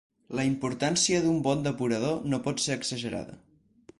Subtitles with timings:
[0.37, 3.37] La importància d'un bon depurador no pot ser exagerada.